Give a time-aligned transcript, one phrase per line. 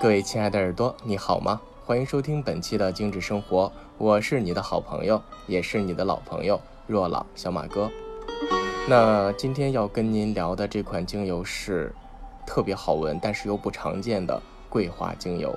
[0.00, 1.60] 各位亲爱的耳朵，你好吗？
[1.84, 7.90] 欢迎收听本期的精致生活，我是你的好朋友，也是你的老朋友若朗小马哥。
[8.88, 11.94] 那今天要跟您聊的这款精油是
[12.46, 14.40] 特别好闻，但是又不常见的
[14.70, 15.54] 桂花精油。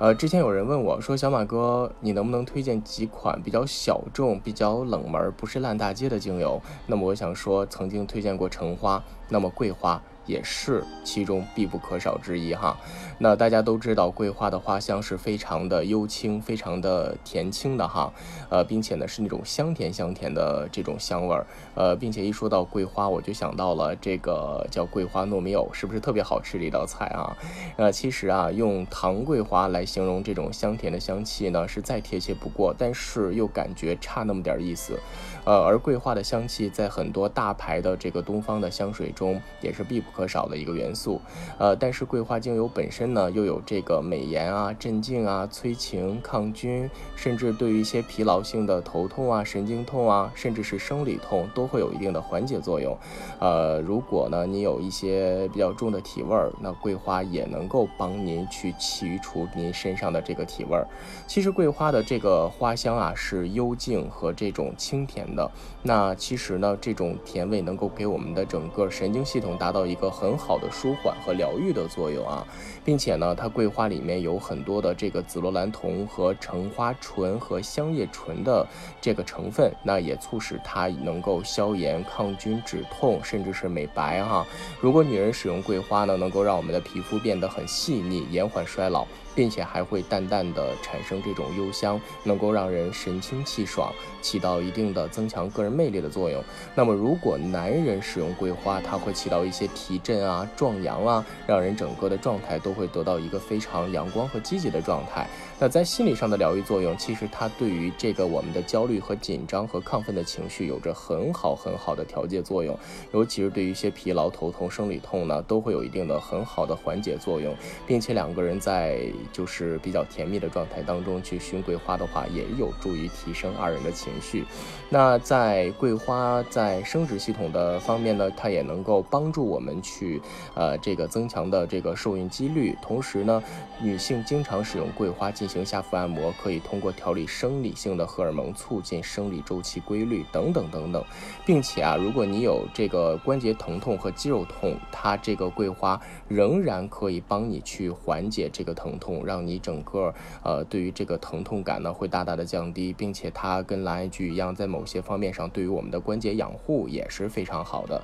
[0.00, 6.60] 呃，之前有人问我说，小马哥，你能不能推荐几款比较小众、比较冷门、不是烂大街的精油？
[6.86, 10.02] 那么我想说，曾经推荐过橙花，那么桂花。
[10.26, 12.76] 也是其中必不可少之一哈。
[13.18, 18.12] 那大家都知道，桂花的花香是非常的幽清，非常的甜清的哈。
[18.48, 21.46] 呃，并且呢是那种香甜香甜的这种香味儿。
[21.74, 27.36] 呃，并且一说到桂花，我就想到了这个叫桂花糯米藕，是不是特别好吃的一道菜啊？
[27.76, 34.98] 呃，其实啊，用糖桂花来形容这种香甜的香气呢，是再贴切不过，但是又感觉差那么点意思。
[35.44, 41.20] 呃，而桂花的香气在很多大牌的这个东方的香水中也是必不可少的一个元素。
[41.56, 52.94] 呃，但是桂花精油本身呢，又有这个美颜啊、镇静啊、催情、抗菌，甚至对于一些疲劳性的头痛啊、神经痛啊，甚至是生理痛，都会有一定的缓解作用。
[53.38, 60.86] 呃，如果呢你有一些比较重的体味儿，那桂花也能够帮您去去除您身上的这个体味儿。
[61.26, 65.20] 其实桂花的这个花香啊，是幽静和这种清甜。
[65.36, 65.48] 的
[65.84, 72.46] 那其实呢，这种甜味能够给我们的整个神经系统达到一个很好的舒缓和疗愈的作用啊，
[72.84, 78.66] 并且呢，它桂花里面有很多的这个紫罗兰酮和橙花醇和香叶醇的
[79.00, 84.46] 这个成分，那也促使它能够消炎、抗菌、止痛，甚至是美白哈。
[84.80, 89.06] 如果女人使用桂花呢，能够让我们的皮肤变得很细腻，延缓衰老。
[89.32, 96.42] 并且还会淡淡的产生这种幽香，能够让人神清气爽，起到一定的增强个人魅力的作用。
[96.74, 105.26] 那么，如果男人使用桂花，它会起到一些提提振啊、壮阳啊，让人整个的状态都会得到一个非常阳光和积极的状态。
[105.58, 112.78] 那在心理上的疗愈作用，其实它对于这个我们的焦虑和紧张和亢奋的情绪有着很好很好的调节作用，
[113.12, 117.52] 尤其是对于一些疲劳、头痛、生理痛呢，都会有一定的很好的缓解作用，
[117.84, 119.02] 并且两个人在
[119.32, 124.44] 就是比较甜蜜的状态当中去熏桂花的话，也有助于提升二人的情绪。
[124.88, 130.20] 那在桂花在生殖系统的方面呢，它也能够帮助我们去
[130.54, 133.42] 呃这个增强的这个受孕几率，同时呢，
[133.82, 141.04] 女性经常使用桂花进行下腹按摩可以通过调理生理性的荷尔蒙，促进生理周期规律等等等等，
[141.44, 150.12] 并且啊，如果你有这个关节疼痛和肌肉痛，它这个桂花仍然可以帮你去缓解这个疼痛，让你整个
[150.42, 158.02] 呃对于这个疼痛感呢会大大的降低，并且它跟蓝艾菊一样，在某些方面上对于我们的关节养护也是非常好的。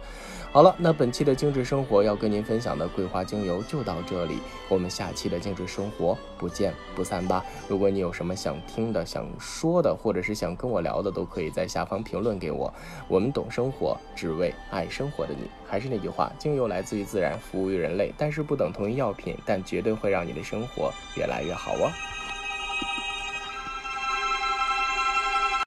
[0.53, 4.39] 好了，那本期的精致生活要跟您分享的桂花精油就到这里，
[4.69, 7.45] 我们下期的精致生活不见不散吧。
[7.67, 12.73] 如果你有什么想听的、想说的，或者是想跟我聊的，都可以在下方评论给我。
[13.09, 15.51] 我们懂生活，只为爱生活的你。
[15.67, 21.91] 还是那句话，精油来自于自然，服务于人类，但是不等同于药品，但绝对会让你的生活越来越好哦。